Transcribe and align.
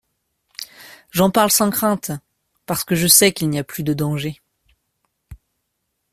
J'en 1.11 1.29
parle 1.29 1.51
sans 1.51 1.69
crainte, 1.69 2.09
parce 2.65 2.83
que 2.83 2.95
je 2.95 3.05
sais 3.05 3.33
qu'il 3.33 3.51
n'y 3.51 3.59
a 3.59 3.63
plus 3.63 3.83
de 3.83 3.93
danger. 3.93 4.41